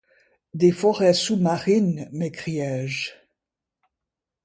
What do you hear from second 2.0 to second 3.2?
m’écriai-je.